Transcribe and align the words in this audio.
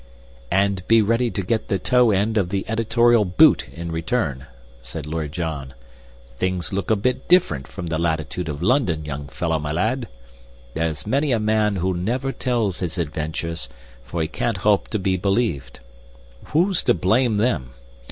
"And 0.49 0.81
be 0.87 1.03
ready 1.03 1.29
to 1.29 1.43
get 1.43 1.67
the 1.67 1.77
toe 1.77 2.09
end 2.09 2.35
of 2.35 2.49
the 2.49 2.65
editorial 2.67 3.23
boot 3.23 3.67
in 3.71 3.91
return," 3.91 4.47
said 4.81 5.05
Lord 5.05 5.31
John. 5.31 5.75
"Things 6.39 6.73
look 6.73 6.89
a 6.89 6.95
bit 6.95 7.27
different 7.27 7.67
from 7.67 7.85
the 7.85 7.99
latitude 7.99 8.49
of 8.49 8.63
London, 8.63 9.05
young 9.05 9.27
fellah 9.27 9.59
my 9.59 9.71
lad. 9.71 10.07
There's 10.73 11.05
many 11.05 11.31
a 11.31 11.39
man 11.39 11.75
who 11.75 11.93
never 11.93 12.31
tells 12.31 12.79
his 12.79 12.97
adventures, 12.97 13.69
for 14.03 14.23
he 14.23 14.27
can't 14.27 14.57
hope 14.57 14.87
to 14.87 14.97
be 14.97 15.17
believed. 15.17 15.81
Who's 16.47 16.81
to 16.85 16.95
blame 16.95 17.37
them? 17.37 17.75